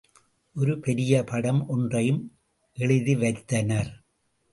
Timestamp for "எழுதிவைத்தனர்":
2.77-3.91